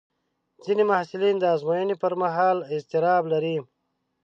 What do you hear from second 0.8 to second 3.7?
محصلین د ازموینې پر مهال اضطراب لري.